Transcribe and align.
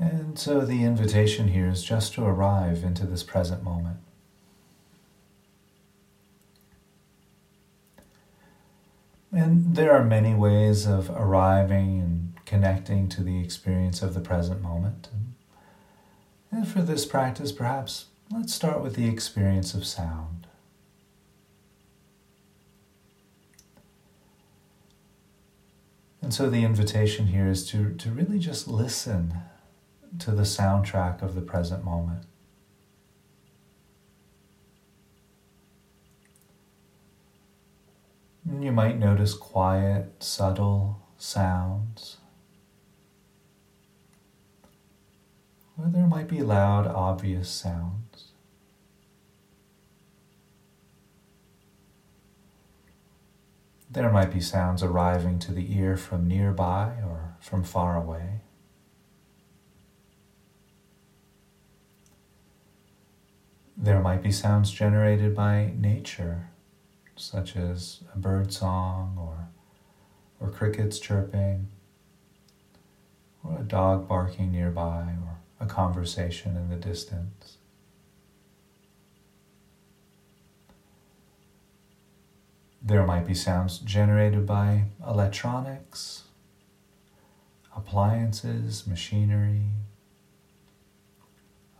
And 0.00 0.38
so 0.38 0.62
the 0.62 0.82
invitation 0.82 1.48
here 1.48 1.68
is 1.68 1.84
just 1.84 2.14
to 2.14 2.24
arrive 2.24 2.82
into 2.82 3.04
this 3.04 3.22
present 3.22 3.62
moment. 3.62 3.98
And 9.30 9.76
there 9.76 9.92
are 9.92 10.02
many 10.02 10.34
ways 10.34 10.86
of 10.86 11.10
arriving 11.10 12.00
and 12.00 12.32
connecting 12.46 13.10
to 13.10 13.22
the 13.22 13.40
experience 13.40 14.00
of 14.00 14.14
the 14.14 14.20
present 14.20 14.62
moment. 14.62 15.10
And 16.50 16.66
for 16.66 16.80
this 16.80 17.04
practice, 17.04 17.52
perhaps 17.52 18.06
let's 18.30 18.54
start 18.54 18.82
with 18.82 18.96
the 18.96 19.06
experience 19.06 19.74
of 19.74 19.84
sound. 19.84 20.46
And 26.22 26.32
so 26.32 26.48
the 26.48 26.64
invitation 26.64 27.26
here 27.26 27.48
is 27.48 27.68
to, 27.68 27.92
to 27.94 28.10
really 28.10 28.38
just 28.38 28.66
listen 28.66 29.34
to 30.18 30.32
the 30.32 30.42
soundtrack 30.42 31.22
of 31.22 31.34
the 31.34 31.40
present 31.40 31.84
moment. 31.84 32.24
You 38.58 38.72
might 38.72 38.98
notice 38.98 39.34
quiet, 39.34 40.22
subtle 40.22 41.00
sounds. 41.16 42.16
Or 45.78 45.86
there 45.88 46.06
might 46.06 46.28
be 46.28 46.42
loud, 46.42 46.86
obvious 46.86 47.48
sounds. 47.48 48.32
There 53.90 54.10
might 54.10 54.32
be 54.32 54.40
sounds 54.40 54.82
arriving 54.82 55.38
to 55.40 55.52
the 55.52 55.76
ear 55.76 55.96
from 55.96 56.28
nearby 56.28 56.94
or 57.04 57.36
from 57.40 57.64
far 57.64 57.96
away. 57.96 58.40
There 63.82 64.00
might 64.00 64.22
be 64.22 64.30
sounds 64.30 64.70
generated 64.70 65.34
by 65.34 65.72
nature, 65.74 66.50
such 67.16 67.56
as 67.56 68.00
a 68.14 68.18
bird 68.18 68.52
song 68.52 69.16
or, 69.18 69.48
or 70.38 70.52
crickets 70.52 70.98
chirping, 70.98 71.68
or 73.42 73.56
a 73.58 73.62
dog 73.62 74.06
barking 74.06 74.52
nearby, 74.52 75.14
or 75.24 75.38
a 75.60 75.64
conversation 75.64 76.58
in 76.58 76.68
the 76.68 76.76
distance. 76.76 77.56
There 82.82 83.06
might 83.06 83.26
be 83.26 83.34
sounds 83.34 83.78
generated 83.78 84.44
by 84.44 84.84
electronics, 85.06 86.24
appliances, 87.74 88.86
machinery, 88.86 89.68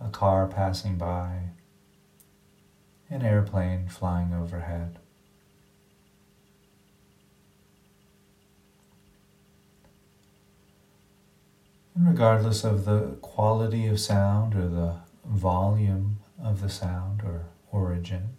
a 0.01 0.09
car 0.09 0.47
passing 0.47 0.97
by, 0.97 1.51
an 3.11 3.23
airplane 3.23 3.89
flying 3.89 4.33
overhead. 4.33 4.99
And 11.95 12.07
regardless 12.07 12.65
of 12.65 12.85
the 12.85 13.17
quality 13.21 13.87
of 13.87 14.01
sound 14.01 14.55
or 14.55 14.69
the 14.69 14.95
volume 15.27 16.21
of 16.43 16.63
the 16.63 16.69
sound 16.69 17.23
or 17.23 17.47
origin, 17.73 18.37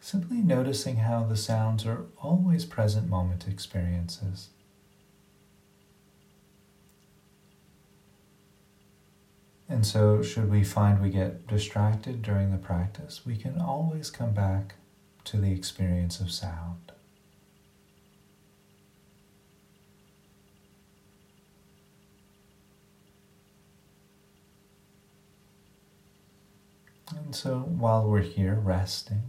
simply 0.00 0.38
noticing 0.38 0.96
how 0.96 1.24
the 1.24 1.36
sounds 1.36 1.86
are 1.86 2.06
always 2.22 2.64
present 2.64 3.08
moment 3.08 3.48
experiences. 3.48 4.50
And 9.70 9.86
so, 9.86 10.20
should 10.20 10.50
we 10.50 10.64
find 10.64 11.00
we 11.00 11.10
get 11.10 11.46
distracted 11.46 12.22
during 12.22 12.50
the 12.50 12.58
practice, 12.58 13.24
we 13.24 13.36
can 13.36 13.60
always 13.60 14.10
come 14.10 14.32
back 14.32 14.74
to 15.26 15.36
the 15.36 15.52
experience 15.52 16.18
of 16.18 16.32
sound. 16.32 16.90
And 27.16 27.32
so, 27.32 27.60
while 27.60 28.08
we're 28.08 28.22
here 28.22 28.58
resting, 28.60 29.22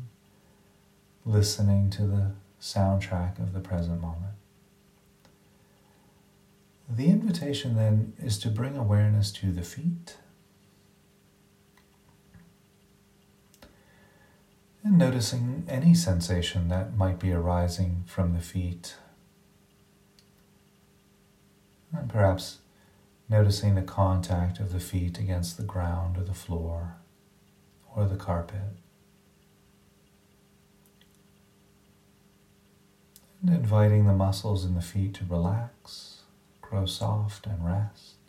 listening 1.23 1.91
to 1.91 2.07
the 2.07 2.31
soundtrack 2.59 3.37
of 3.37 3.53
the 3.53 3.59
present 3.59 4.01
moment, 4.01 4.33
the 6.89 7.09
invitation 7.09 7.75
then 7.75 8.13
is 8.19 8.39
to 8.39 8.49
bring 8.49 8.75
awareness 8.75 9.31
to 9.33 9.51
the 9.51 9.61
feet 9.61 10.17
And 14.83 14.97
noticing 14.97 15.65
any 15.69 15.93
sensation 15.93 16.67
that 16.69 16.97
might 16.97 17.19
be 17.19 17.31
arising 17.31 18.03
from 18.07 18.33
the 18.33 18.41
feet. 18.41 18.95
And 21.93 22.09
perhaps 22.09 22.59
noticing 23.29 23.75
the 23.75 23.81
contact 23.81 24.59
of 24.59 24.73
the 24.73 24.79
feet 24.79 25.19
against 25.19 25.57
the 25.57 25.63
ground 25.63 26.17
or 26.17 26.23
the 26.23 26.33
floor 26.33 26.95
or 27.95 28.05
the 28.05 28.15
carpet. 28.15 28.75
And 33.41 33.55
inviting 33.55 34.05
the 34.05 34.13
muscles 34.13 34.65
in 34.65 34.75
the 34.75 34.81
feet 34.81 35.13
to 35.15 35.25
relax, 35.25 36.21
grow 36.61 36.85
soft, 36.85 37.45
and 37.45 37.65
rest. 37.65 38.20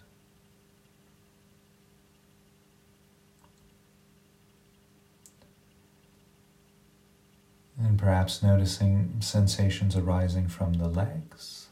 And 7.83 7.99
perhaps 7.99 8.43
noticing 8.43 9.17
sensations 9.21 9.97
arising 9.97 10.47
from 10.47 10.75
the 10.75 10.89
legs. 10.89 11.67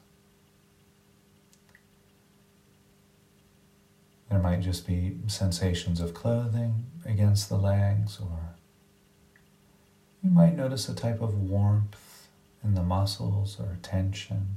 There 4.28 4.40
might 4.40 4.60
just 4.60 4.86
be 4.86 5.18
sensations 5.28 6.00
of 6.00 6.12
clothing 6.14 6.86
against 7.04 7.48
the 7.48 7.56
legs, 7.56 8.18
or 8.20 8.54
you 10.22 10.30
might 10.30 10.56
notice 10.56 10.88
a 10.88 10.94
type 10.94 11.20
of 11.20 11.34
warmth 11.34 12.28
in 12.62 12.74
the 12.74 12.82
muscles 12.82 13.58
or 13.60 13.78
tension. 13.82 14.56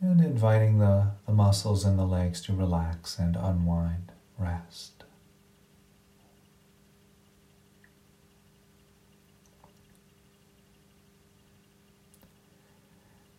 And 0.00 0.20
inviting 0.20 0.78
the, 0.78 1.12
the 1.26 1.32
muscles 1.32 1.84
in 1.84 1.96
the 1.96 2.06
legs 2.06 2.40
to 2.42 2.52
relax 2.52 3.18
and 3.18 3.34
unwind, 3.34 4.12
rest. 4.38 4.97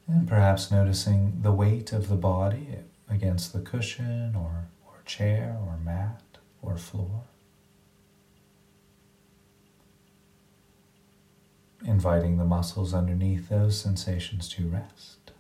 And 0.10 0.28
perhaps 0.28 0.72
noticing 0.72 1.44
the 1.44 1.52
weight 1.52 1.94
of 1.94 2.10
the 2.10 2.16
body 2.16 2.70
against 3.08 3.54
the 3.54 3.60
cushion 3.60 4.36
or, 4.36 4.70
or 4.88 5.04
chair 5.06 5.56
or 5.68 5.78
mat 5.78 6.24
or 6.64 6.78
floor. 6.78 7.26
Inviting 11.86 12.38
the 12.38 12.44
muscles 12.44 12.92
underneath 12.92 13.50
those 13.50 13.80
sensations 13.80 14.50
to 14.50 14.68
rest. 14.68 15.32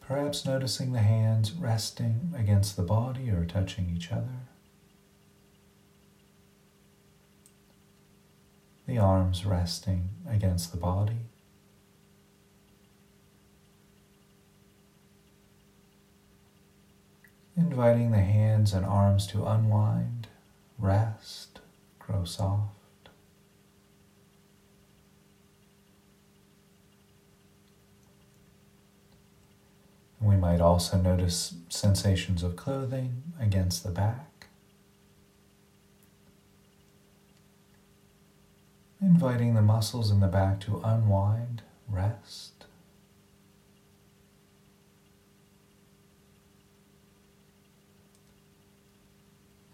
Perhaps 0.00 0.46
noticing 0.46 0.92
the 0.92 1.00
hands 1.00 1.50
resting 1.50 2.32
against 2.38 2.76
the 2.76 2.82
body 2.84 3.28
or 3.28 3.44
touching 3.44 3.92
each 3.94 4.12
other. 4.12 4.46
The 8.88 8.98
arms 8.98 9.44
resting 9.44 10.08
against 10.26 10.72
the 10.72 10.78
body. 10.78 11.26
Inviting 17.54 18.12
the 18.12 18.18
hands 18.18 18.72
and 18.72 18.86
arms 18.86 19.26
to 19.26 19.44
unwind, 19.44 20.26
rest, 20.78 21.60
grow 21.98 22.24
soft. 22.24 22.70
We 30.18 30.36
might 30.36 30.62
also 30.62 30.96
notice 30.96 31.54
sensations 31.68 32.42
of 32.42 32.56
clothing 32.56 33.22
against 33.38 33.84
the 33.84 33.90
back. 33.90 34.37
Inviting 39.08 39.54
the 39.54 39.62
muscles 39.62 40.10
in 40.10 40.20
the 40.20 40.26
back 40.26 40.60
to 40.60 40.82
unwind, 40.84 41.62
rest. 41.88 42.66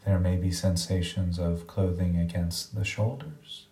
There 0.07 0.21
may 0.21 0.37
be 0.37 0.53
sensations 0.53 1.41
of 1.41 1.67
clothing 1.67 2.17
against 2.17 2.77
the 2.77 2.85
shoulders. 2.85 3.67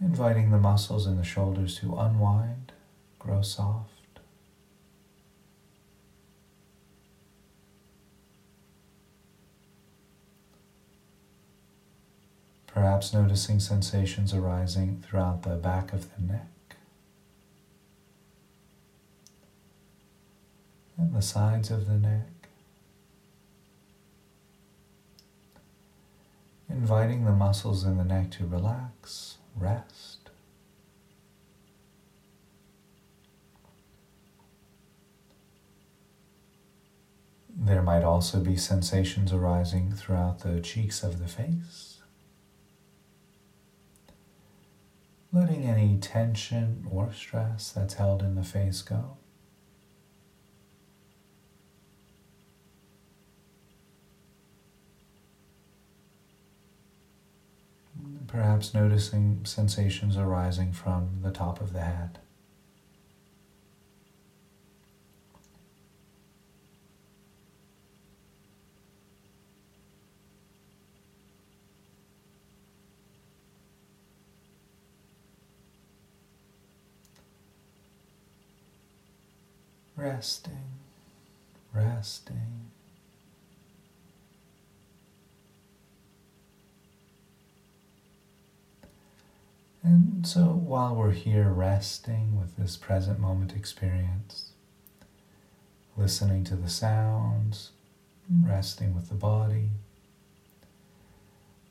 Inviting 0.00 0.50
the 0.50 0.58
muscles 0.58 1.06
in 1.06 1.16
the 1.16 1.22
shoulders 1.22 1.78
to 1.78 1.96
unwind, 1.96 2.72
grow 3.20 3.40
soft. 3.40 3.91
Perhaps 12.72 13.12
noticing 13.12 13.60
sensations 13.60 14.32
arising 14.32 15.02
throughout 15.06 15.42
the 15.42 15.56
back 15.56 15.92
of 15.92 16.14
the 16.16 16.22
neck. 16.22 16.46
and 21.02 21.14
the 21.14 21.22
sides 21.22 21.70
of 21.70 21.86
the 21.86 21.98
neck. 21.98 22.28
Inviting 26.70 27.24
the 27.24 27.32
muscles 27.32 27.84
in 27.84 27.98
the 27.98 28.04
neck 28.04 28.30
to 28.32 28.46
relax, 28.46 29.38
rest. 29.56 30.30
There 37.54 37.82
might 37.82 38.02
also 38.02 38.40
be 38.40 38.56
sensations 38.56 39.32
arising 39.32 39.92
throughout 39.92 40.40
the 40.40 40.60
cheeks 40.60 41.02
of 41.02 41.18
the 41.18 41.28
face. 41.28 42.01
Letting 45.62 45.74
any 45.74 45.96
tension 45.98 46.88
or 46.90 47.12
stress 47.12 47.70
that's 47.70 47.94
held 47.94 48.22
in 48.22 48.34
the 48.34 48.42
face 48.42 48.82
go. 48.82 49.16
perhaps 58.26 58.72
noticing 58.72 59.44
sensations 59.44 60.16
arising 60.16 60.72
from 60.72 61.18
the 61.22 61.30
top 61.30 61.60
of 61.60 61.74
the 61.74 61.82
head. 61.82 62.18
Resting, 80.02 80.58
resting. 81.72 82.66
And 89.84 90.26
so 90.26 90.46
while 90.46 90.96
we're 90.96 91.12
here 91.12 91.50
resting 91.50 92.36
with 92.36 92.56
this 92.56 92.76
present 92.76 93.20
moment 93.20 93.54
experience, 93.54 94.50
listening 95.96 96.42
to 96.44 96.56
the 96.56 96.68
sounds, 96.68 97.70
resting 98.28 98.96
with 98.96 99.08
the 99.08 99.14
body, 99.14 99.68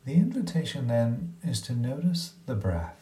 the 0.06 0.14
invitation 0.14 0.88
then 0.88 1.34
is 1.44 1.60
to 1.64 1.74
notice 1.74 2.36
the 2.46 2.56
breath. 2.56 3.01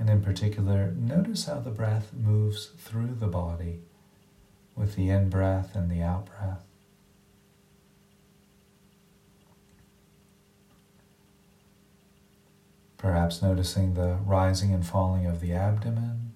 And 0.00 0.08
in 0.08 0.22
particular, 0.22 0.92
notice 0.92 1.44
how 1.44 1.60
the 1.60 1.70
breath 1.70 2.14
moves 2.14 2.70
through 2.78 3.16
the 3.20 3.26
body 3.26 3.80
with 4.74 4.96
the 4.96 5.10
in 5.10 5.28
breath 5.28 5.76
and 5.76 5.90
the 5.90 6.00
out 6.00 6.24
breath. 6.24 6.64
Perhaps 12.96 13.42
noticing 13.42 13.92
the 13.92 14.18
rising 14.24 14.72
and 14.72 14.86
falling 14.86 15.26
of 15.26 15.40
the 15.40 15.52
abdomen. 15.52 16.32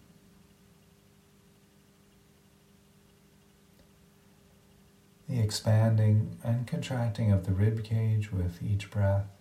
The 5.27 5.41
expanding 5.41 6.37
and 6.45 6.67
contracting 6.67 7.33
of 7.33 7.47
the 7.47 7.53
rib 7.53 7.83
cage 7.83 8.31
with 8.31 8.63
each 8.63 8.91
breath. 8.91 9.34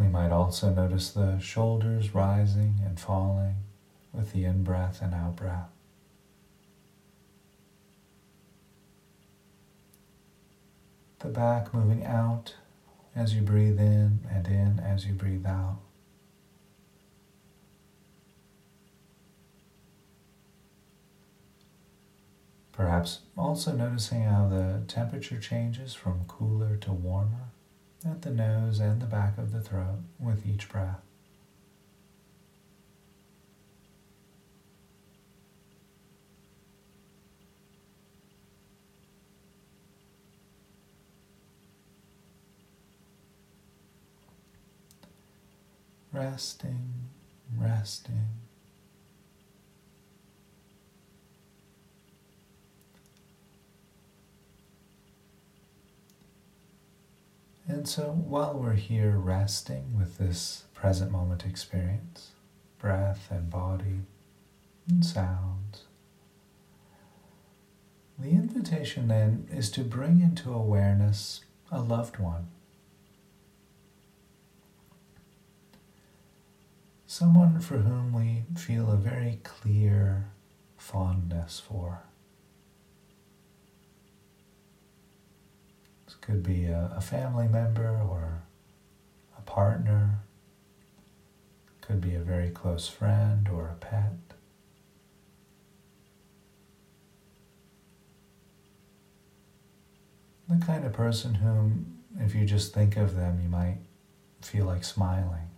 We 0.00 0.08
might 0.08 0.32
also 0.32 0.70
notice 0.70 1.10
the 1.10 1.38
shoulders 1.38 2.14
rising 2.14 2.76
and 2.84 2.98
falling 2.98 3.56
with 4.12 4.32
the 4.32 4.44
in 4.44 4.64
breath 4.64 5.02
and 5.02 5.14
out 5.14 5.36
breath. 5.36 5.68
the 11.20 11.28
back 11.28 11.72
moving 11.74 12.04
out 12.04 12.54
as 13.14 13.34
you 13.34 13.42
breathe 13.42 13.78
in 13.78 14.20
and 14.30 14.46
in 14.46 14.80
as 14.80 15.06
you 15.06 15.12
breathe 15.12 15.46
out. 15.46 15.78
Perhaps 22.72 23.20
also 23.36 23.72
noticing 23.72 24.22
how 24.22 24.48
the 24.48 24.82
temperature 24.88 25.38
changes 25.38 25.92
from 25.92 26.24
cooler 26.26 26.76
to 26.76 26.92
warmer 26.92 27.50
at 28.04 28.22
the 28.22 28.30
nose 28.30 28.80
and 28.80 29.00
the 29.00 29.06
back 29.06 29.36
of 29.38 29.52
the 29.52 29.60
throat 29.60 30.00
with 30.18 30.46
each 30.46 30.68
breath. 30.68 31.00
resting, 46.12 46.92
resting. 47.56 48.26
And 57.70 57.88
so 57.88 58.10
while 58.10 58.54
we're 58.54 58.74
here 58.74 59.16
resting 59.16 59.96
with 59.96 60.18
this 60.18 60.64
present 60.74 61.12
moment 61.12 61.46
experience, 61.46 62.32
breath 62.78 63.28
and 63.30 63.48
body 63.48 64.00
and 64.88 65.06
sounds, 65.06 65.84
the 68.18 68.30
invitation 68.30 69.08
then 69.08 69.46
is 69.50 69.70
to 69.70 69.82
bring 69.82 70.20
into 70.20 70.52
awareness 70.52 71.42
a 71.70 71.80
loved 71.80 72.18
one. 72.18 72.48
someone 77.06 77.58
for 77.58 77.78
whom 77.78 78.12
we 78.12 78.44
feel 78.56 78.88
a 78.88 78.96
very 78.96 79.40
clear 79.42 80.30
fondness 80.78 81.60
for. 81.60 82.04
This 86.06 86.14
could 86.30 86.42
be 86.44 86.66
a, 86.66 86.92
a 86.96 87.00
family 87.00 87.48
member 87.48 88.00
or 88.08 88.44
a 89.36 89.40
partner, 89.40 90.20
could 91.80 92.00
be 92.00 92.14
a 92.14 92.20
very 92.20 92.50
close 92.50 92.86
friend 92.86 93.48
or 93.48 93.66
a 93.66 93.74
pet. 93.74 94.12
The 100.48 100.64
kind 100.64 100.84
of 100.84 100.92
person 100.92 101.34
whom, 101.34 101.98
if 102.20 102.32
you 102.32 102.44
just 102.44 102.72
think 102.72 102.96
of 102.96 103.16
them, 103.16 103.40
you 103.42 103.48
might 103.48 103.78
feel 104.40 104.66
like 104.66 104.84
smiling. 104.84 105.49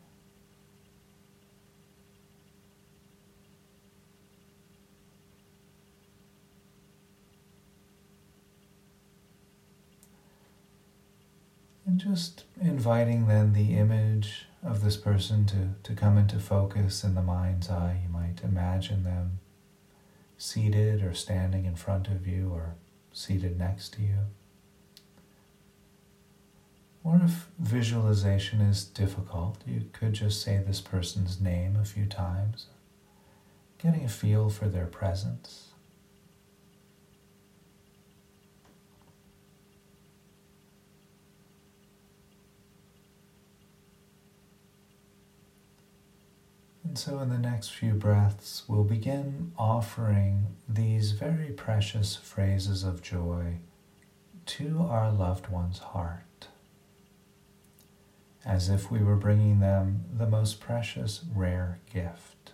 And 11.92 12.00
just 12.00 12.44
inviting 12.58 13.26
then 13.26 13.52
the 13.52 13.76
image 13.76 14.46
of 14.64 14.82
this 14.82 14.96
person 14.96 15.44
to, 15.44 15.74
to 15.82 15.94
come 15.94 16.16
into 16.16 16.38
focus 16.38 17.04
in 17.04 17.14
the 17.14 17.20
mind's 17.20 17.68
eye. 17.68 18.00
You 18.02 18.08
might 18.08 18.42
imagine 18.42 19.04
them 19.04 19.40
seated 20.38 21.02
or 21.02 21.12
standing 21.12 21.66
in 21.66 21.76
front 21.76 22.08
of 22.08 22.26
you 22.26 22.50
or 22.50 22.76
seated 23.12 23.58
next 23.58 23.92
to 23.92 24.00
you. 24.00 24.20
Or 27.04 27.20
if 27.22 27.48
visualization 27.58 28.62
is 28.62 28.86
difficult, 28.86 29.60
you 29.66 29.84
could 29.92 30.14
just 30.14 30.40
say 30.40 30.62
this 30.66 30.80
person's 30.80 31.42
name 31.42 31.76
a 31.76 31.84
few 31.84 32.06
times, 32.06 32.68
getting 33.76 34.06
a 34.06 34.08
feel 34.08 34.48
for 34.48 34.66
their 34.66 34.86
presence. 34.86 35.71
And 46.92 46.98
so, 46.98 47.20
in 47.20 47.30
the 47.30 47.38
next 47.38 47.70
few 47.70 47.94
breaths, 47.94 48.64
we'll 48.68 48.84
begin 48.84 49.52
offering 49.56 50.48
these 50.68 51.12
very 51.12 51.48
precious 51.48 52.16
phrases 52.16 52.84
of 52.84 53.00
joy 53.00 53.60
to 54.44 54.78
our 54.90 55.10
loved 55.10 55.48
one's 55.48 55.78
heart, 55.78 56.48
as 58.44 58.68
if 58.68 58.90
we 58.90 58.98
were 58.98 59.16
bringing 59.16 59.60
them 59.60 60.04
the 60.12 60.26
most 60.26 60.60
precious, 60.60 61.24
rare 61.34 61.80
gift. 61.90 62.52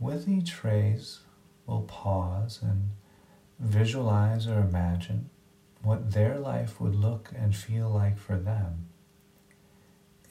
With 0.00 0.26
each 0.26 0.54
phrase, 0.54 1.20
we'll 1.66 1.82
pause 1.82 2.60
and 2.62 2.92
visualize 3.60 4.46
or 4.46 4.60
imagine 4.60 5.28
what 5.82 6.12
their 6.12 6.38
life 6.38 6.80
would 6.80 6.94
look 6.94 7.28
and 7.36 7.54
feel 7.54 7.90
like 7.90 8.16
for 8.16 8.38
them 8.38 8.88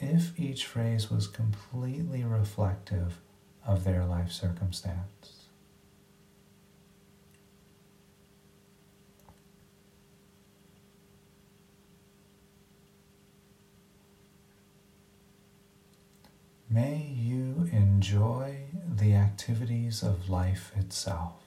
if 0.01 0.37
each 0.39 0.65
phrase 0.65 1.11
was 1.11 1.27
completely 1.27 2.23
reflective 2.23 3.21
of 3.65 3.83
their 3.83 4.03
life 4.03 4.31
circumstance. 4.31 5.45
May 16.67 17.13
you 17.13 17.69
enjoy 17.71 18.55
the 18.87 19.13
activities 19.13 20.03
of 20.03 20.29
life 20.29 20.71
itself. 20.75 21.41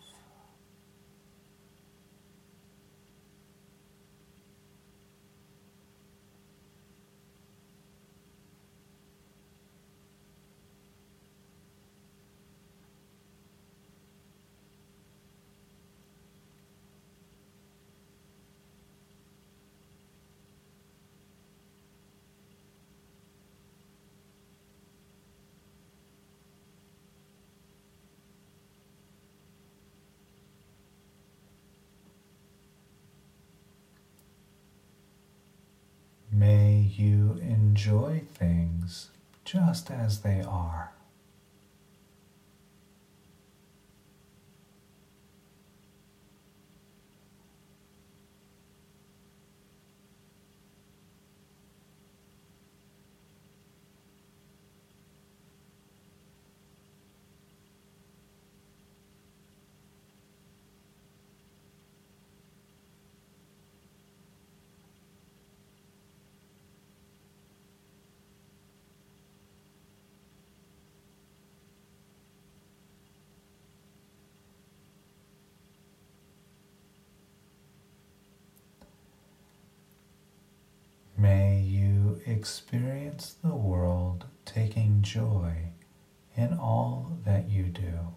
May 36.37 36.81
enjoy 37.39 38.23
things 38.35 39.11
just 39.45 39.91
as 39.91 40.21
they 40.21 40.43
are. 40.43 40.95
May 81.17 81.61
you 81.61 82.21
experience 82.45 83.37
the 83.43 83.55
world 83.55 84.27
taking 84.45 85.01
joy 85.01 85.55
in 86.37 86.53
all 86.53 87.17
that 87.25 87.49
you 87.49 87.63
do. 87.63 88.13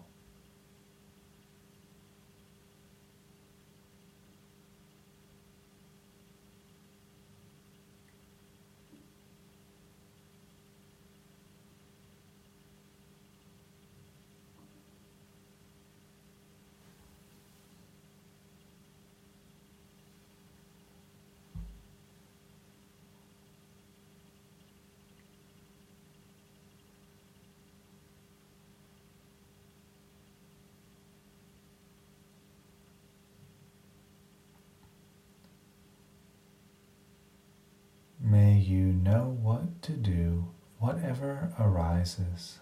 May 38.20 38.57
you 38.68 38.92
know 38.92 39.38
what 39.40 39.80
to 39.80 39.92
do, 39.92 40.44
whatever 40.78 41.54
arises. 41.58 42.58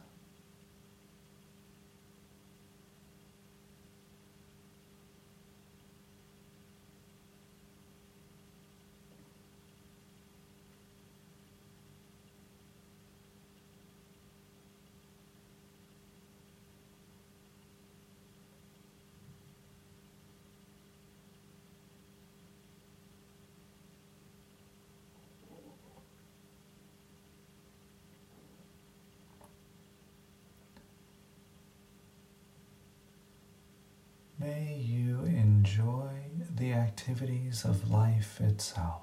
May 34.39 34.77
you 34.77 35.25
enjoy 35.25 36.11
the 36.55 36.73
activities 36.97 37.65
of 37.67 37.91
life 37.91 38.41
itself. 38.41 39.03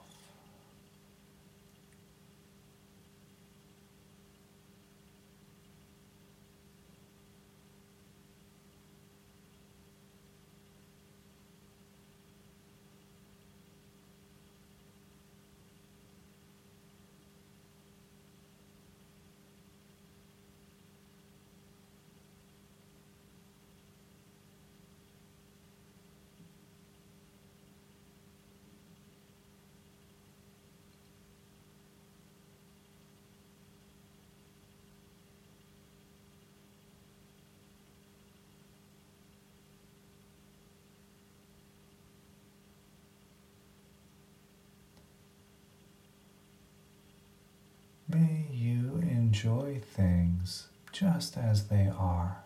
May 48.09 48.45
you 48.51 49.01
enjoy 49.34 49.82
things 49.96 50.68
just 50.92 51.38
as 51.38 51.68
they 51.68 51.90
are. 51.98 52.44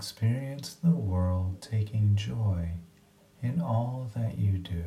Experience 0.00 0.76
the 0.82 0.88
world 0.88 1.60
taking 1.60 2.16
joy 2.16 2.70
in 3.42 3.60
all 3.60 4.10
that 4.14 4.38
you 4.38 4.56
do. 4.56 4.82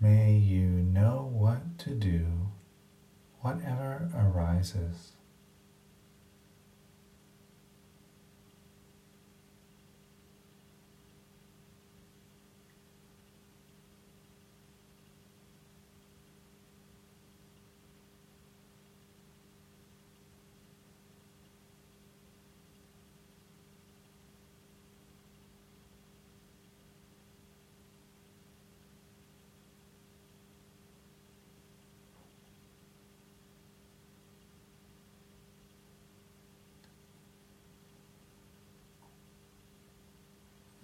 May 0.00 0.32
you 0.36 0.66
know 0.68 1.30
what 1.32 1.73
to 1.84 1.90
do, 1.90 2.26
whatever 3.42 4.08
arises. 4.16 5.12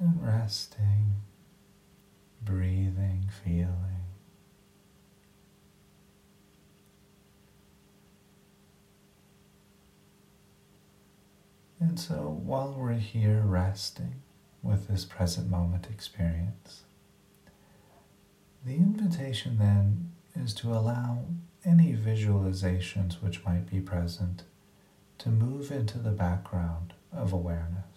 and 0.00 0.09
resting, 0.20 1.14
breathing, 2.42 3.28
feeling. 3.42 4.00
And 11.80 11.98
so 11.98 12.40
while 12.44 12.74
we're 12.76 12.92
here 12.92 13.42
resting 13.44 14.22
with 14.62 14.88
this 14.88 15.06
present 15.06 15.50
moment 15.50 15.86
experience, 15.90 16.82
the 18.64 18.74
invitation 18.74 19.56
then 19.58 20.12
is 20.36 20.52
to 20.54 20.72
allow 20.72 21.24
any 21.64 21.94
visualizations 21.94 23.22
which 23.22 23.44
might 23.44 23.70
be 23.70 23.80
present 23.80 24.42
to 25.18 25.30
move 25.30 25.70
into 25.70 25.98
the 25.98 26.10
background 26.10 26.92
of 27.12 27.32
awareness. 27.32 27.89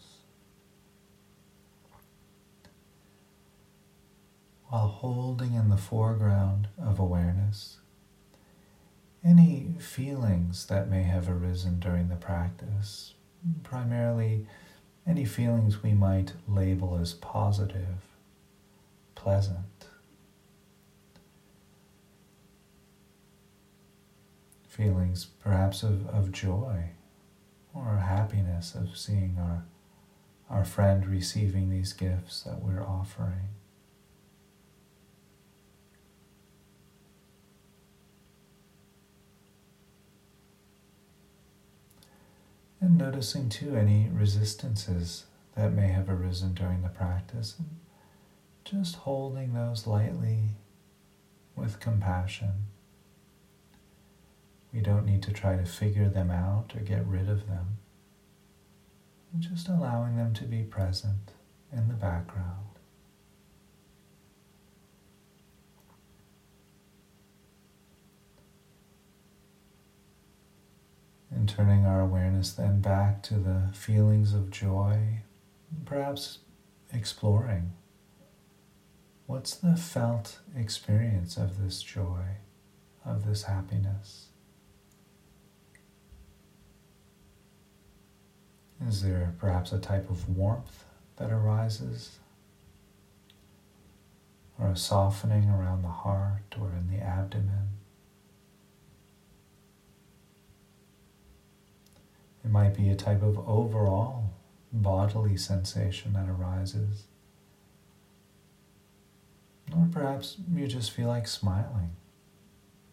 While 4.73 4.88
holding 4.88 5.53
in 5.53 5.69
the 5.69 5.77
foreground 5.77 6.67
of 6.83 6.97
awareness 6.97 7.77
any 9.23 9.75
feelings 9.77 10.65
that 10.65 10.89
may 10.89 11.03
have 11.03 11.29
arisen 11.29 11.79
during 11.79 12.09
the 12.09 12.15
practice, 12.15 13.13
primarily 13.62 14.47
any 15.05 15.25
feelings 15.25 15.83
we 15.83 15.93
might 15.93 16.33
label 16.47 16.97
as 16.99 17.13
positive, 17.13 17.99
pleasant. 19.13 19.89
Feelings 24.67 25.25
perhaps 25.39 25.83
of, 25.83 26.07
of 26.07 26.31
joy 26.31 26.86
or 27.75 27.97
happiness 27.97 28.73
of 28.73 28.97
seeing 28.97 29.38
our, 29.39 29.65
our 30.49 30.65
friend 30.65 31.05
receiving 31.05 31.69
these 31.69 31.93
gifts 31.93 32.41
that 32.41 32.59
we're 32.63 32.81
offering. 32.81 33.49
And 42.84 42.98
noticing 42.98 43.48
too 43.48 43.78
any 43.78 44.10
resistances 44.12 45.24
that 45.56 45.72
may 45.72 45.88
have 45.88 46.10
arisen 46.10 46.54
during 46.54 46.82
the 46.82 46.89
practice. 46.89 47.56
And 47.58 47.78
just 48.65 48.98
holding 48.98 49.54
those 49.54 49.88
lightly 49.88 50.50
with 51.56 51.80
compassion. 51.80 52.65
We 54.74 54.82
don't 54.82 55.06
need 55.06 55.24
to 55.24 55.32
try 55.32 55.56
to 55.56 55.63
figure 55.63 56.10
them 56.10 56.30
out 56.30 56.74
or 56.76 56.82
get 56.82 57.08
rid 57.08 57.30
of 57.30 57.48
them. 57.48 57.78
Just 59.39 59.69
allowing 59.69 60.17
them 60.17 60.34
to 60.34 60.43
be 60.43 60.63
present 60.63 61.32
in 61.72 61.88
the 61.88 61.93
background. 61.93 62.72
And 71.36 71.50
turning 71.50 71.86
our 71.86 72.00
awareness 72.00 72.54
then 72.54 72.80
back 72.80 73.24
to 73.24 73.34
the 73.34 73.69
feelings 73.74 74.34
of 74.34 74.52
joy, 74.52 75.22
perhaps 75.84 76.39
exploring 76.93 77.74
what's 79.26 79.56
the 79.56 79.76
felt 79.76 80.39
experience 80.56 81.38
of 81.38 81.62
this 81.62 81.82
joy, 81.82 82.38
of 83.04 83.26
this 83.26 83.43
happiness. 83.43 84.28
Is 88.88 89.02
there 89.02 89.34
perhaps 89.39 89.72
a 89.72 89.80
type 89.80 90.10
of 90.10 90.30
warmth 90.30 90.86
that 91.17 91.32
arises? 91.32 92.19
Or 94.60 94.67
a 94.67 94.78
softening 94.78 95.50
around 95.50 95.82
the 95.82 95.88
heart 95.88 96.56
or 96.60 96.69
in 96.69 96.96
the 96.96 97.04
abdomen? 97.04 97.69
It 102.43 102.51
might 102.51 102.75
be 102.75 102.89
a 102.89 102.95
type 102.95 103.23
of 103.23 103.47
overall 103.47 104.32
bodily 104.71 105.38
sensation 105.38 106.13
that 106.13 106.27
arises. 106.27 107.03
Or 109.75 109.88
perhaps 109.91 110.38
you 110.53 110.67
just 110.67 110.91
feel 110.91 111.08
like 111.08 111.27
smiling 111.27 111.95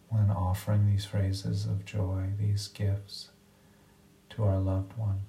when 0.09 0.31
offering 0.31 0.87
these 0.87 1.05
phrases 1.05 1.67
of 1.67 1.85
joy, 1.85 2.31
these 2.39 2.69
gifts 2.69 3.31
to 4.31 4.45
our 4.45 4.59
loved 4.59 4.97
one. 4.97 5.21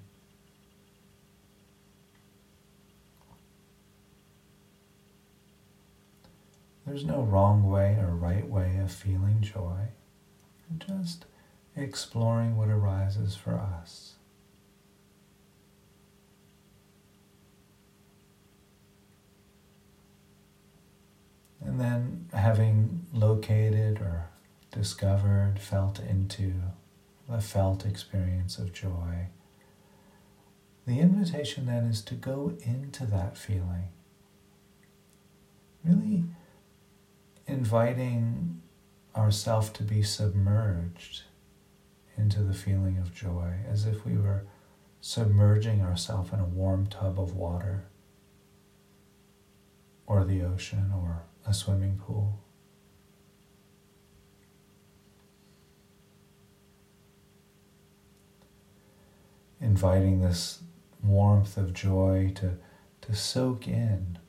There's 6.86 7.06
no 7.06 7.22
wrong 7.22 7.70
way 7.70 7.98
or 8.00 8.16
right 8.16 8.48
way 8.48 8.78
of 8.84 8.92
feeling 8.92 9.42
joy. 9.42 9.90
Just 10.78 11.26
exploring 11.76 12.58
what 12.58 12.70
arises 12.70 13.36
for 13.36 13.56
us. 13.56 14.16
And 21.64 21.80
then 21.80 22.28
having 22.34 23.06
located 23.14 24.00
or 24.00 24.30
discovered, 24.72 25.60
felt 25.60 26.00
into 26.00 26.54
the 27.30 27.40
felt 27.40 27.86
experience 27.86 28.58
of 28.58 28.74
joy, 28.74 29.28
the 30.88 31.00
invitation 31.00 31.68
then 31.68 31.86
is 31.86 32.02
to 32.02 32.16
go 32.16 32.58
into 32.64 33.06
that 33.06 33.38
feeling. 33.38 33.90
Really 35.84 36.26
inviting 37.48 38.62
ourself 39.16 39.72
to 39.74 39.84
be 39.84 40.02
submerged 40.02 41.24
into 42.22 42.44
the 42.44 42.54
feeling 42.54 43.00
of 43.00 43.14
joy, 43.14 43.56
as 43.68 43.86
if 43.88 44.06
we 44.06 44.16
were 44.16 44.46
submerging 45.02 45.82
ourselves 45.82 46.32
in 46.32 46.40
a 46.40 46.46
warm 46.46 46.86
tub 46.86 47.20
of 47.20 47.36
water, 47.36 47.86
or 50.06 50.24
the 50.24 50.44
ocean, 50.44 50.94
or 50.96 51.24
a 51.48 51.54
swimming 51.54 51.98
pool. 51.98 52.40
Inviting 59.60 60.22
this 60.22 60.60
warmth 61.04 61.58
of 61.58 61.74
joy 61.74 62.32
to, 62.36 62.58
to 63.02 63.16
soak 63.16 63.68
in, 63.68 64.20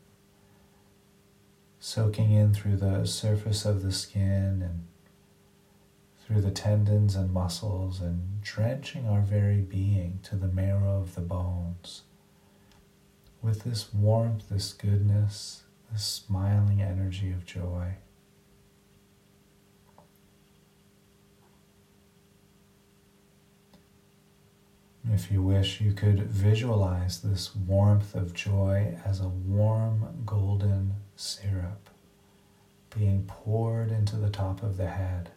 soaking 1.79 2.33
in 2.33 2.55
through 2.55 2.77
the 2.77 3.05
surface 3.05 3.67
of 3.67 3.83
the 3.83 3.93
skin 3.93 4.63
and 4.63 4.87
through 6.33 6.41
the 6.41 6.51
tendons 6.51 7.15
and 7.15 7.31
muscles 7.31 8.01
and 8.01 8.41
drenching 8.41 9.07
our 9.07 9.21
very 9.21 9.61
being 9.61 10.19
to 10.23 10.35
the 10.35 10.49
marrow 10.49 10.99
of 10.99 11.15
the 11.15 11.21
bones 11.21 12.03
with 13.43 13.65
this 13.65 13.93
warmth, 13.93 14.49
this 14.49 14.73
goodness, 14.73 15.65
this 15.93 16.05
smiling 16.05 16.81
energy 16.81 17.33
of 17.33 17.45
joy. 17.45 17.97
If 25.13 25.31
you 25.31 25.43
wish, 25.43 25.83
you 25.83 25.93
could 25.93 26.23
visualize 26.31 27.21
this 27.21 27.55
warmth 27.55 28.15
of 28.15 28.33
joy 28.33 28.97
as 29.05 29.21
a 29.21 29.29
warm 29.29 30.23
golden 30.25 30.95
syrup 31.15 31.91
being 32.97 33.25
poured 33.27 33.91
into 33.91 34.17
the 34.17 34.31
top 34.31 34.63
of 34.63 34.79
the 34.79 34.87
head. 34.87 35.31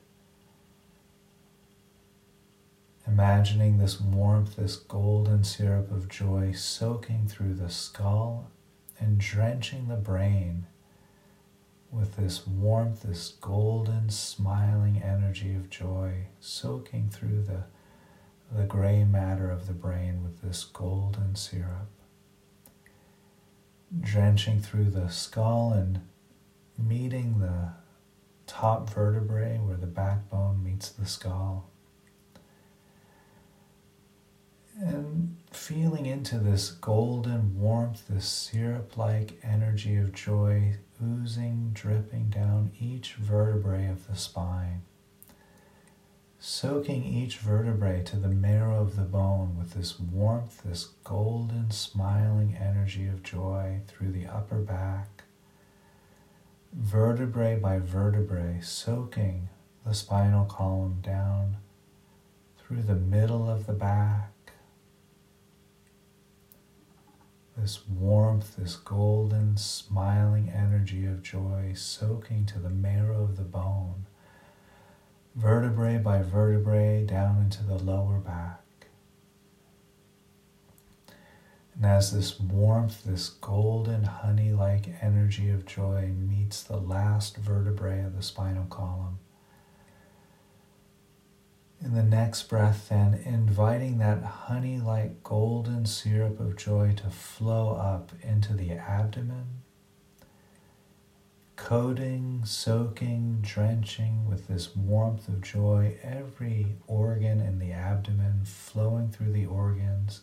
Imagining 3.08 3.78
this 3.78 4.02
warmth, 4.02 4.56
this 4.56 4.78
golden 4.78 5.44
syrup 5.44 5.92
of 5.92 6.10
joy 6.10 6.54
soaking 6.54 7.28
through 7.28 7.54
the 7.54 7.70
skull 7.70 8.50
and 9.00 9.20
drenching 9.20 9.88
the 9.88 9.96
brain 9.96 10.66
with 11.92 12.16
this 12.16 12.48
warmth, 12.48 13.04
this 13.04 13.30
golden 13.42 14.10
smiling 14.10 15.02
energy 15.04 15.54
of 15.54 15.70
joy 15.70 16.28
soaking 16.40 17.10
through 17.12 17.44
the, 17.44 17.66
the 18.52 18.66
gray 18.66 19.04
matter 19.04 19.52
of 19.52 19.68
the 19.68 19.74
brain 19.74 20.24
with 20.24 20.42
this 20.42 20.64
golden 20.64 21.36
syrup. 21.36 21.90
Drenching 24.02 24.62
through 24.62 24.90
the 24.90 25.10
skull 25.10 25.74
and 25.74 26.02
meeting 26.76 27.38
the 27.38 27.70
top 28.48 28.90
vertebrae 28.90 29.60
where 29.60 29.78
the 29.78 29.86
backbone 29.86 30.64
meets 30.64 30.90
the 30.90 31.06
skull 31.06 31.70
and 34.86 35.36
feeling 35.52 36.06
into 36.06 36.38
this 36.38 36.70
golden 36.70 37.60
warmth, 37.60 38.08
this 38.08 38.28
syrup 38.28 38.98
like 38.98 39.40
energy 39.44 39.96
of 39.96 40.14
joy 40.14 40.76
oozing, 41.04 41.72
dripping 41.74 42.30
down 42.30 42.72
each 42.80 43.16
vertebrae 43.16 43.88
of 43.88 44.08
the 44.08 44.16
spine, 44.16 44.84
soaking 46.40 47.04
each 47.04 47.38
vertebrae 47.38 48.04
to 48.04 48.16
the 48.18 48.30
marrow 48.30 48.80
of 48.80 48.96
the 48.96 49.02
bone 49.02 49.58
with 49.58 49.72
this 49.74 50.00
warmth, 50.00 50.62
this 50.64 50.86
golden, 51.04 51.72
smiling 51.72 52.56
energy 52.56 53.08
of 53.08 53.24
joy 53.24 53.80
through 53.88 54.12
the 54.12 54.28
upper 54.28 54.60
back, 54.60 55.24
vertebrae 56.72 57.58
by 57.58 57.80
vertebrae, 57.80 58.60
soaking 58.62 59.50
the 59.84 59.96
spinal 59.96 60.46
column 60.46 61.00
down 61.02 61.58
through 62.60 62.84
the 62.84 62.96
middle 62.96 63.50
of 63.50 63.66
the 63.66 63.74
back 63.74 64.35
this 67.58 67.88
warmth, 67.88 68.58
this 68.58 68.76
golden, 68.76 69.58
smiling 69.58 70.50
energy 70.50 71.06
of 71.06 71.24
joy 71.24 71.72
soaking 71.74 72.46
to 72.48 72.60
the 72.60 72.70
marrow 72.70 73.24
of 73.24 73.38
the 73.38 73.44
bone, 73.44 74.06
vertebrae 75.36 75.98
by 75.98 76.22
vertebrae 76.22 77.06
down 77.06 77.42
into 77.42 77.64
the 77.64 77.78
lower 77.78 78.20
back. 78.20 78.62
And 81.76 81.86
as 81.86 82.12
this 82.12 82.40
warmth, 82.40 83.04
this 83.04 83.30
golden 83.30 84.04
honey 84.04 84.52
like 84.52 84.96
energy 85.02 85.50
of 85.50 85.66
joy 85.66 86.08
meets 86.16 86.64
the 86.64 86.78
last 86.78 87.38
vertebrae 87.38 88.02
of 88.02 88.16
the 88.16 88.24
spinal 88.24 88.66
column, 88.66 89.20
the 91.96 92.04
next 92.04 92.44
breath, 92.44 92.90
then 92.90 93.14
inviting 93.26 93.98
that 93.98 94.24
honey 94.24 94.80
like 94.80 95.24
golden 95.24 95.86
syrup 95.86 96.40
of 96.40 96.56
joy 96.56 96.94
to 96.98 97.10
flow 97.10 97.76
up 97.76 98.12
into 98.22 98.54
the 98.54 98.72
abdomen, 98.74 99.62
coating, 101.56 102.44
soaking, 102.46 103.40
drenching 103.42 104.28
with 104.28 104.48
this 104.48 104.76
warmth 104.76 105.28
of 105.28 105.42
joy 105.42 105.98
every 106.04 106.76
organ 106.88 107.40
in 107.40 107.60
the 107.60 107.72
abdomen, 107.72 108.42
flowing 108.44 109.10
through 109.10 109.32
the 109.32 109.46
organs, 109.46 110.22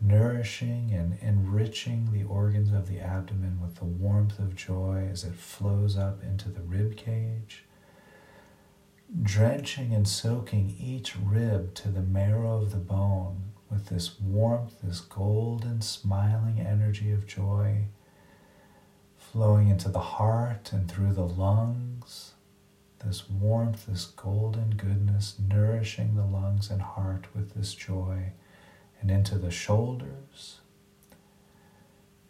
nourishing 0.00 0.92
and 0.92 1.18
enriching 1.20 2.12
the 2.12 2.22
organs 2.24 2.72
of 2.72 2.88
the 2.88 3.00
abdomen 3.00 3.60
with 3.60 3.76
the 3.76 3.84
warmth 3.84 4.38
of 4.38 4.54
joy 4.54 5.08
as 5.10 5.24
it 5.24 5.34
flows 5.34 5.96
up 5.96 6.22
into 6.22 6.48
the 6.48 6.62
rib 6.62 6.96
cage 6.96 7.64
drenching 9.22 9.94
and 9.94 10.06
soaking 10.06 10.76
each 10.78 11.16
rib 11.16 11.74
to 11.74 11.88
the 11.88 12.02
marrow 12.02 12.62
of 12.62 12.72
the 12.72 12.78
bone 12.78 13.52
with 13.70 13.86
this 13.86 14.20
warmth, 14.20 14.80
this 14.82 15.00
golden, 15.00 15.80
smiling 15.80 16.60
energy 16.60 17.12
of 17.12 17.26
joy 17.26 17.84
flowing 19.16 19.68
into 19.68 19.88
the 19.88 19.98
heart 19.98 20.72
and 20.72 20.90
through 20.90 21.12
the 21.12 21.26
lungs. 21.26 22.32
This 23.04 23.28
warmth, 23.28 23.86
this 23.86 24.06
golden 24.06 24.70
goodness 24.70 25.36
nourishing 25.38 26.16
the 26.16 26.24
lungs 26.24 26.70
and 26.70 26.82
heart 26.82 27.26
with 27.34 27.54
this 27.54 27.74
joy, 27.74 28.32
and 29.00 29.10
into 29.10 29.36
the 29.38 29.50
shoulders 29.50 30.57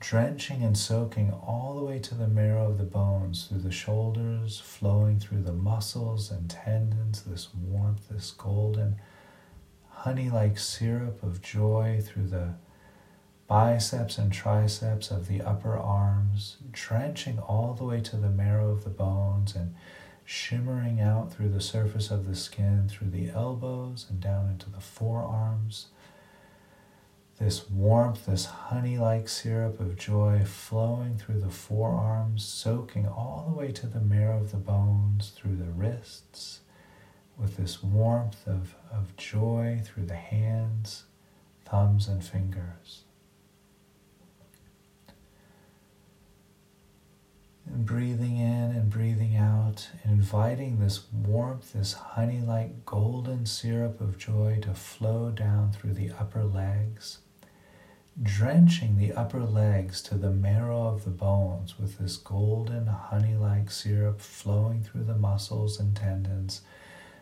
drenching 0.01 0.63
and 0.63 0.79
soaking 0.79 1.33
all 1.33 1.75
the 1.77 1.85
way 1.85 1.99
to 1.99 2.15
the 2.15 2.29
marrow 2.29 2.71
of 2.71 2.79
the 2.79 2.85
bones, 2.85 3.47
through 3.47 3.59
the 3.61 3.73
shoulders, 3.73 4.61
flowing 4.61 5.19
through 5.19 5.43
the 5.43 5.53
muscles 5.53 6.31
and 6.31 6.49
tendons, 6.49 7.23
this 7.23 7.49
warmth, 7.55 8.09
this 8.09 8.31
golden 8.31 8.97
honey 9.91 10.31
like 10.31 10.59
syrup 10.59 11.23
of 11.25 11.43
joy 11.43 12.01
through 12.05 12.29
the 12.29 12.55
biceps 13.49 14.19
and 14.19 14.33
triceps 14.33 15.11
of 15.11 15.27
the 15.27 15.41
upper 15.41 15.77
arms, 15.77 16.59
drenching 16.71 17.39
all 17.39 17.75
the 17.75 17.85
way 17.85 18.01
to 18.01 18.17
the 18.17 18.29
marrow 18.29 18.71
of 18.71 18.85
the 18.85 18.91
bones 18.91 19.57
and 19.57 19.75
shimmering 20.25 21.01
out 21.01 21.33
through 21.33 21.49
the 21.49 21.61
surface 21.61 22.11
of 22.11 22.27
the 22.27 22.37
skin, 22.37 22.89
through 22.89 23.11
the 23.11 23.31
elbows 23.31 24.07
and 24.09 24.21
down 24.21 24.49
into 24.49 24.71
the 24.71 24.81
forearms 24.81 25.87
this 27.39 27.71
warmth, 27.71 28.27
this 28.27 28.47
honey 28.47 28.99
like 28.99 29.29
syrup 29.29 29.79
of 29.79 29.97
joy 29.97 30.43
flowing 30.45 31.17
through 31.17 31.41
the 31.41 31.51
forearms, 31.51 32.45
soaking 32.45 33.07
all 33.07 33.47
the 33.49 33.55
way 33.55 33.71
to 33.71 33.87
the 33.87 34.01
marrow 34.01 34.41
of 34.41 34.51
the 34.51 34.57
bones, 34.57 35.31
through 35.37 35.55
the 35.55 35.71
wrists, 35.71 36.61
with 37.37 37.57
this 37.57 37.81
warmth 37.81 38.45
of, 38.47 38.75
of 38.91 39.17
joy 39.17 39.81
through 39.85 40.07
the 40.07 40.17
hands, 40.17 41.05
thumbs, 41.65 42.09
and 42.09 42.25
fingers. 42.25 43.05
And 47.67 47.87
breathing 47.87 48.39
in 48.39 48.73
and 48.73 48.91
breathing 48.91 49.37
out, 49.37 49.91
inviting 50.05 50.81
this 50.81 51.03
warmth, 51.13 51.75
this 51.75 51.93
honey 51.93 52.41
like 52.41 52.85
golden 52.85 53.47
syrup 53.47 54.01
of 54.01 54.19
joy 54.19 54.59
to 54.63 54.75
flow 54.75 55.31
down 55.31 55.71
through 55.71 55.93
the 55.93 56.11
upper 56.19 56.43
legs 56.43 57.19
drenching 58.23 58.97
the 58.97 59.13
upper 59.13 59.45
legs 59.45 60.03
to 60.03 60.17
the 60.17 60.31
marrow 60.31 60.89
of 60.89 61.05
the 61.05 61.11
bones 61.11 61.79
with 61.79 61.99
this 61.99 62.17
golden 62.17 62.87
honey 62.87 63.37
like 63.37 63.71
syrup 63.71 64.21
flowing 64.21 64.83
through 64.83 65.05
the 65.05 65.17
muscles 65.17 65.79
and 65.79 65.95
tendons, 65.95 66.63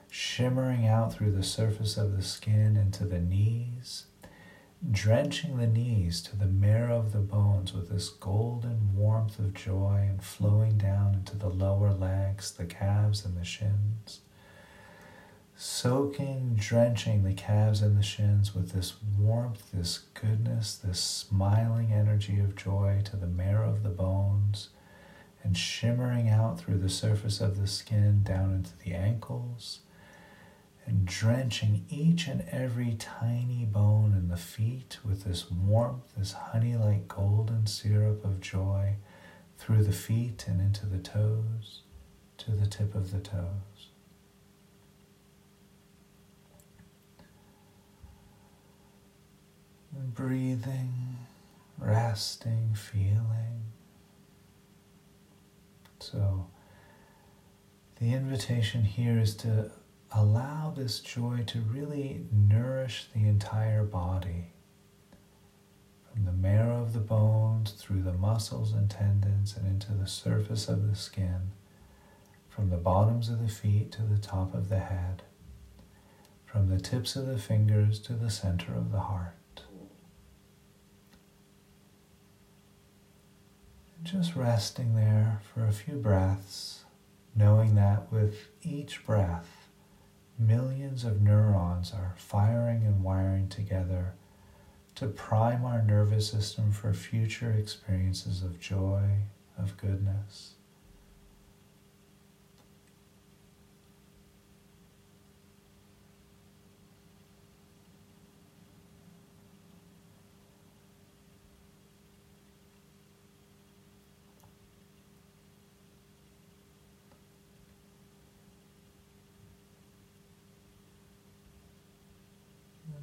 shimmering 0.08 0.86
out 0.86 1.12
through 1.12 1.30
the 1.32 1.42
surface 1.42 1.98
of 1.98 2.16
the 2.16 2.22
skin 2.22 2.76
into 2.76 3.04
the 3.04 3.20
knees, 3.20 4.06
drenching 4.90 5.58
the 5.58 5.66
knees 5.66 6.22
to 6.22 6.34
the 6.34 6.46
marrow 6.46 6.98
of 6.98 7.12
the 7.12 7.18
bones 7.18 7.74
with 7.74 7.90
this 7.90 8.08
golden 8.08 8.94
warmth 8.94 9.38
of 9.38 9.52
joy 9.52 10.06
and 10.08 10.24
flowing 10.24 10.78
down 10.78 11.14
into 11.14 11.36
the 11.36 11.50
lower 11.50 11.92
legs, 11.92 12.52
the 12.52 12.64
calves, 12.64 13.24
and 13.24 13.36
the 13.36 13.44
shins 13.44 14.20
soaking, 15.56 16.54
drenching 16.54 17.24
the 17.24 17.32
calves 17.32 17.80
and 17.80 17.96
the 17.96 18.02
shins 18.02 18.54
with 18.54 18.72
this 18.72 18.94
warmth, 19.18 19.70
this 19.72 20.00
goodness, 20.14 20.76
this 20.76 21.00
smiling 21.00 21.92
energy 21.92 22.38
of 22.38 22.54
joy 22.54 23.00
to 23.04 23.16
the 23.16 23.26
marrow 23.26 23.70
of 23.70 23.82
the 23.82 23.88
bones, 23.88 24.68
and 25.42 25.56
shimmering 25.56 26.28
out 26.28 26.58
through 26.58 26.78
the 26.78 26.88
surface 26.88 27.40
of 27.40 27.58
the 27.58 27.66
skin 27.66 28.22
down 28.22 28.52
into 28.52 28.76
the 28.84 28.92
ankles, 28.92 29.80
and 30.84 31.06
drenching 31.06 31.84
each 31.88 32.28
and 32.28 32.44
every 32.50 32.94
tiny 32.98 33.64
bone 33.64 34.12
in 34.12 34.28
the 34.28 34.36
feet 34.36 34.98
with 35.04 35.24
this 35.24 35.50
warmth, 35.50 36.14
this 36.16 36.32
honey 36.32 36.76
like 36.76 37.08
golden 37.08 37.66
syrup 37.66 38.24
of 38.24 38.40
joy 38.40 38.94
through 39.58 39.82
the 39.82 39.92
feet 39.92 40.44
and 40.46 40.60
into 40.60 40.86
the 40.86 40.98
toes, 40.98 41.82
to 42.38 42.50
the 42.52 42.66
tip 42.66 42.94
of 42.94 43.10
the 43.10 43.20
toes. 43.20 43.75
Breathing, 50.14 51.16
resting, 51.78 52.74
feeling. 52.74 53.62
So, 56.00 56.46
the 57.98 58.12
invitation 58.12 58.84
here 58.84 59.18
is 59.18 59.34
to 59.36 59.70
allow 60.12 60.72
this 60.76 61.00
joy 61.00 61.44
to 61.46 61.60
really 61.60 62.26
nourish 62.32 63.06
the 63.14 63.26
entire 63.26 63.82
body. 63.84 64.52
From 66.12 66.24
the 66.24 66.32
marrow 66.32 66.80
of 66.82 66.92
the 66.92 67.00
bones 67.00 67.72
through 67.72 68.02
the 68.02 68.12
muscles 68.12 68.72
and 68.72 68.90
tendons 68.90 69.56
and 69.56 69.66
into 69.66 69.92
the 69.92 70.06
surface 70.06 70.68
of 70.68 70.88
the 70.88 70.96
skin, 70.96 71.52
from 72.48 72.70
the 72.70 72.76
bottoms 72.76 73.28
of 73.28 73.42
the 73.42 73.48
feet 73.48 73.92
to 73.92 74.02
the 74.02 74.18
top 74.18 74.54
of 74.54 74.68
the 74.68 74.78
head, 74.78 75.22
from 76.44 76.68
the 76.68 76.80
tips 76.80 77.16
of 77.16 77.26
the 77.26 77.38
fingers 77.38 77.98
to 78.00 78.14
the 78.14 78.30
center 78.30 78.74
of 78.74 78.92
the 78.92 79.00
heart. 79.00 79.34
Just 84.02 84.36
resting 84.36 84.94
there 84.94 85.40
for 85.52 85.64
a 85.64 85.72
few 85.72 85.96
breaths, 85.96 86.84
knowing 87.34 87.74
that 87.74 88.10
with 88.12 88.48
each 88.62 89.04
breath, 89.04 89.68
millions 90.38 91.04
of 91.04 91.22
neurons 91.22 91.92
are 91.92 92.14
firing 92.16 92.84
and 92.84 93.02
wiring 93.02 93.48
together 93.48 94.14
to 94.96 95.06
prime 95.08 95.64
our 95.64 95.82
nervous 95.82 96.30
system 96.30 96.72
for 96.72 96.92
future 96.92 97.50
experiences 97.52 98.42
of 98.42 98.60
joy, 98.60 99.22
of 99.58 99.76
goodness. 99.76 100.55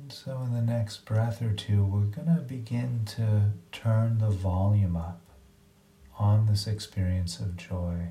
So, 0.10 0.42
in 0.42 0.54
the 0.54 0.62
next 0.62 1.06
breath 1.06 1.42
or 1.42 1.54
two, 1.54 1.84
we're 1.86 2.02
going 2.02 2.36
to 2.36 2.42
begin 2.42 3.06
to 3.16 3.52
turn 3.72 4.18
the 4.20 4.30
volume 4.30 4.98
up 4.98 5.22
on 6.20 6.46
this 6.46 6.68
experience 6.68 7.40
of 7.40 7.56
joy. 7.56 8.10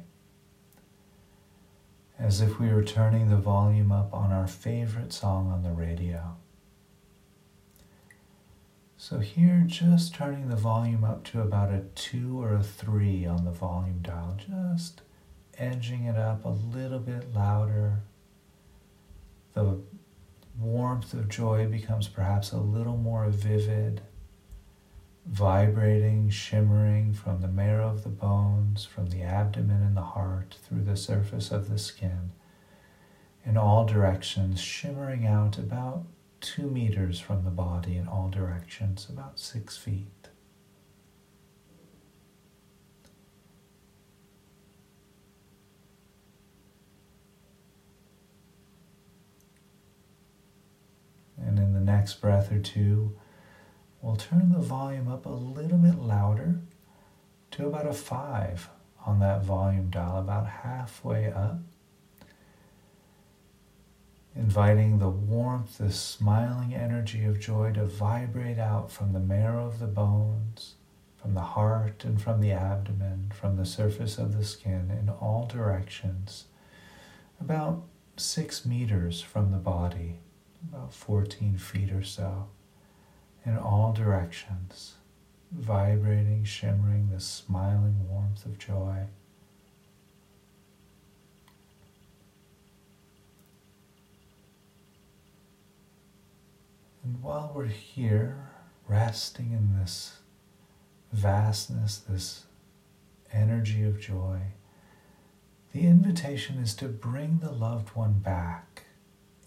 As 2.18 2.40
if 2.40 2.58
we 2.58 2.72
were 2.72 2.84
turning 2.84 3.28
the 3.28 3.36
volume 3.36 3.92
up 3.92 4.12
on 4.14 4.32
our 4.32 4.46
favorite 4.46 5.12
song 5.12 5.50
on 5.50 5.62
the 5.62 5.70
radio. 5.70 6.36
So, 8.96 9.18
here, 9.18 9.64
just 9.66 10.14
turning 10.14 10.48
the 10.48 10.56
volume 10.56 11.04
up 11.04 11.24
to 11.24 11.40
about 11.40 11.72
a 11.72 11.84
two 11.94 12.42
or 12.42 12.54
a 12.54 12.62
three 12.62 13.26
on 13.26 13.44
the 13.44 13.50
volume 13.50 14.00
dial, 14.00 14.38
just 14.38 15.02
edging 15.58 16.04
it 16.04 16.16
up 16.16 16.44
a 16.44 16.48
little 16.48 17.00
bit 17.00 17.34
louder. 17.34 18.00
The 19.52 19.80
warmth 20.58 21.14
of 21.14 21.28
joy 21.28 21.66
becomes 21.66 22.08
perhaps 22.08 22.52
a 22.52 22.58
little 22.58 22.96
more 22.96 23.26
vivid, 23.28 24.02
vibrating, 25.26 26.28
shimmering 26.30 27.12
from 27.14 27.40
the 27.40 27.48
marrow 27.48 27.88
of 27.88 28.02
the 28.02 28.08
bones, 28.08 28.84
from 28.84 29.10
the 29.10 29.22
abdomen 29.22 29.82
and 29.82 29.96
the 29.96 30.02
heart, 30.02 30.56
through 30.62 30.82
the 30.82 30.96
surface 30.96 31.50
of 31.50 31.68
the 31.68 31.78
skin, 31.78 32.32
in 33.44 33.56
all 33.56 33.84
directions, 33.84 34.60
shimmering 34.60 35.26
out 35.26 35.58
about 35.58 36.04
two 36.40 36.68
meters 36.68 37.20
from 37.20 37.44
the 37.44 37.50
body 37.50 37.96
in 37.96 38.06
all 38.08 38.28
directions, 38.28 39.06
about 39.08 39.38
six 39.38 39.76
feet. 39.76 40.06
And 51.38 51.58
in 51.58 51.72
the 51.72 51.80
next 52.02 52.20
breath 52.20 52.50
or 52.50 52.58
two, 52.58 53.16
we'll 54.00 54.16
turn 54.16 54.50
the 54.50 54.58
volume 54.58 55.06
up 55.06 55.24
a 55.24 55.28
little 55.28 55.78
bit 55.78 55.94
louder 56.00 56.56
to 57.52 57.64
about 57.68 57.86
a 57.86 57.92
five 57.92 58.68
on 59.06 59.20
that 59.20 59.44
volume 59.44 59.88
dial, 59.88 60.18
about 60.18 60.48
halfway 60.48 61.30
up. 61.30 61.60
Inviting 64.34 64.98
the 64.98 65.08
warmth, 65.08 65.78
the 65.78 65.92
smiling 65.92 66.74
energy 66.74 67.24
of 67.24 67.38
joy 67.38 67.72
to 67.74 67.84
vibrate 67.84 68.58
out 68.58 68.90
from 68.90 69.12
the 69.12 69.20
marrow 69.20 69.64
of 69.64 69.78
the 69.78 69.86
bones, 69.86 70.74
from 71.16 71.34
the 71.34 71.40
heart, 71.40 72.04
and 72.04 72.20
from 72.20 72.40
the 72.40 72.50
abdomen, 72.50 73.30
from 73.32 73.56
the 73.56 73.64
surface 73.64 74.18
of 74.18 74.36
the 74.36 74.44
skin 74.44 74.90
in 74.90 75.08
all 75.08 75.46
directions, 75.46 76.46
about 77.40 77.84
six 78.16 78.66
meters 78.66 79.20
from 79.20 79.52
the 79.52 79.58
body 79.58 80.18
about 80.68 80.92
14 80.92 81.58
feet 81.58 81.92
or 81.92 82.02
so, 82.02 82.48
in 83.44 83.56
all 83.58 83.92
directions, 83.92 84.94
vibrating, 85.50 86.44
shimmering, 86.44 87.10
the 87.10 87.20
smiling 87.20 88.08
warmth 88.08 88.46
of 88.46 88.58
joy. 88.58 89.06
And 97.04 97.20
while 97.20 97.52
we're 97.54 97.66
here, 97.66 98.50
resting 98.86 99.50
in 99.52 99.78
this 99.78 100.18
vastness, 101.12 101.98
this 101.98 102.44
energy 103.32 103.82
of 103.82 104.00
joy, 104.00 104.38
the 105.72 105.86
invitation 105.86 106.58
is 106.58 106.74
to 106.76 106.86
bring 106.86 107.38
the 107.38 107.50
loved 107.50 107.96
one 107.96 108.20
back 108.20 108.81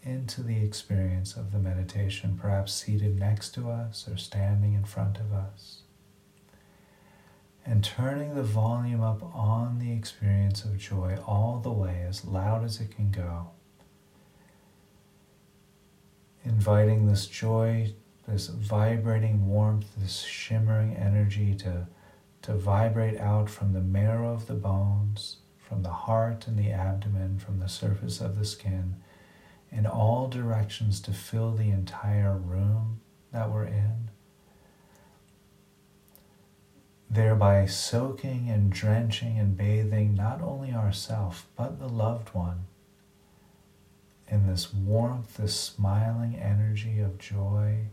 into 0.05 0.43
the 0.43 0.63
experience 0.63 1.35
of 1.35 1.51
the 1.51 1.57
meditation, 1.57 2.37
perhaps 2.39 2.73
seated 2.73 3.19
next 3.19 3.55
to 3.55 3.71
us 3.71 4.07
or 4.07 4.15
standing 4.15 4.73
in 4.73 4.83
front 4.83 5.17
of 5.17 5.33
us. 5.33 5.81
And 7.65 7.83
turning 7.83 8.35
the 8.35 8.43
volume 8.43 9.01
up 9.01 9.23
on 9.35 9.79
the 9.79 9.91
experience 9.91 10.63
of 10.63 10.77
joy 10.77 11.17
all 11.25 11.59
the 11.59 11.71
way 11.71 12.05
as 12.07 12.23
loud 12.23 12.63
as 12.63 12.79
it 12.79 12.95
can 12.95 13.09
go. 13.09 13.49
Inviting 16.43 17.07
this 17.07 17.25
joy, 17.25 17.91
this 18.27 18.47
vibrating 18.47 19.47
warmth, 19.47 19.87
this 19.97 20.21
shimmering 20.21 20.95
energy 20.95 21.55
to, 21.55 21.87
to 22.43 22.53
vibrate 22.53 23.19
out 23.19 23.49
from 23.49 23.73
the 23.73 23.81
marrow 23.81 24.31
of 24.31 24.45
the 24.45 24.53
bones, 24.53 25.37
from 25.57 25.81
the 25.81 25.89
heart 25.89 26.45
and 26.45 26.59
the 26.59 26.69
abdomen, 26.69 27.39
from 27.39 27.59
the 27.59 27.67
surface 27.67 28.21
of 28.21 28.37
the 28.37 28.45
skin 28.45 28.97
in 29.75 29.85
all 29.85 30.27
directions 30.27 31.01
to 31.01 31.11
fill 31.11 31.51
the 31.51 31.69
entire 31.69 32.37
room 32.37 33.01
that 33.31 33.51
we're 33.51 33.65
in, 33.65 34.09
thereby 37.09 37.65
soaking 37.65 38.49
and 38.49 38.71
drenching 38.71 39.37
and 39.37 39.57
bathing 39.57 40.15
not 40.15 40.41
only 40.41 40.71
ourself 40.71 41.47
but 41.57 41.79
the 41.79 41.89
loved 41.89 42.33
one 42.33 42.65
in 44.27 44.47
this 44.47 44.73
warmth, 44.73 45.37
this 45.37 45.59
smiling 45.59 46.35
energy 46.35 46.99
of 46.99 47.17
joy, 47.17 47.85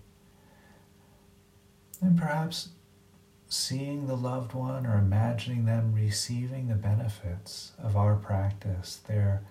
and 2.01 2.17
perhaps 2.17 2.71
seeing 3.49 4.07
the 4.07 4.17
loved 4.17 4.55
one 4.55 4.87
or 4.87 4.97
imagining 4.97 5.67
them 5.67 5.93
receiving 5.93 6.69
the 6.69 6.75
benefits 6.75 7.73
of 7.79 7.97
our 7.97 8.17
practice, 8.17 9.01
their 9.07 9.43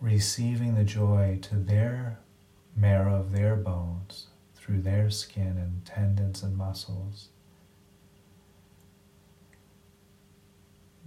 receiving 0.00 0.74
the 0.74 0.84
joy 0.84 1.38
to 1.42 1.56
their 1.56 2.18
marrow 2.74 3.16
of 3.16 3.32
their 3.32 3.56
bones 3.56 4.28
through 4.54 4.80
their 4.80 5.10
skin 5.10 5.58
and 5.58 5.84
tendons 5.84 6.42
and 6.42 6.56
muscles. 6.56 7.28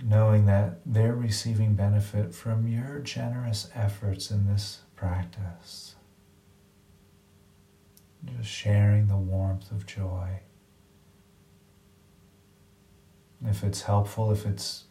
Knowing 0.03 0.45
that 0.45 0.79
they're 0.85 1.15
receiving 1.15 1.75
benefit 1.75 2.33
from 2.33 2.67
your 2.67 2.99
generous 2.99 3.69
efforts 3.73 4.29
in 4.29 4.47
this 4.47 4.81
practice. 4.95 5.95
Just 8.25 8.49
sharing 8.49 9.07
the 9.07 9.17
warmth 9.17 9.71
of 9.71 9.85
joy. 9.85 10.39
If 13.45 13.63
it's 13.63 13.83
helpful, 13.83 14.31
if 14.31 14.45
it's 14.45 14.85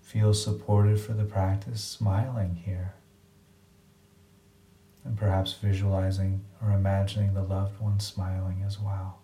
feels 0.00 0.42
supported 0.42 1.00
for 1.00 1.12
the 1.12 1.24
practice, 1.24 1.82
smiling 1.82 2.56
here 2.64 2.94
and 5.04 5.16
perhaps 5.16 5.52
visualizing 5.54 6.44
or 6.62 6.72
imagining 6.72 7.34
the 7.34 7.42
loved 7.42 7.80
one 7.80 8.00
smiling 8.00 8.62
as 8.66 8.80
well. 8.80 9.20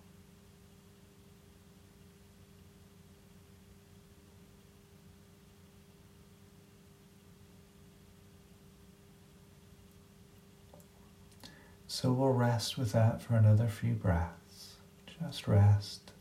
So 11.87 12.13
we'll 12.13 12.33
rest 12.33 12.79
with 12.79 12.93
that 12.93 13.21
for 13.21 13.35
another 13.35 13.69
few 13.69 13.93
breaths. 13.95 14.77
Just 15.21 15.47
rest. 15.49 16.13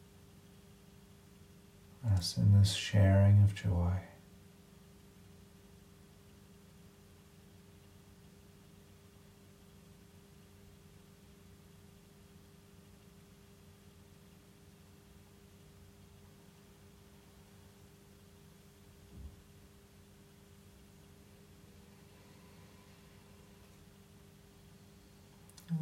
Rest 2.03 2.37
in 2.37 2.57
this 2.57 2.73
sharing 2.73 3.43
of 3.43 3.53
joy. 3.53 3.93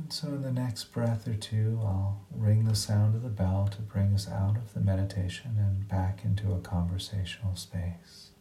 So, 0.10 0.30
in 0.30 0.42
the 0.42 0.52
next 0.52 0.86
breath 0.94 1.28
or 1.28 1.36
two, 1.36 1.80
I'll 1.84 2.26
ring 2.32 2.64
the 2.64 2.76
sound 2.76 3.16
of 3.16 3.24
the 3.24 3.30
bell 3.30 3.68
to 3.72 3.82
bring 3.82 4.14
us 4.14 4.28
out 4.30 4.56
of 4.56 4.74
the 4.74 4.80
meditation 4.80 5.58
and 5.58 5.88
back 5.88 6.24
into 6.24 6.54
a 6.54 6.60
conversational 6.60 7.56
space. 7.56 8.32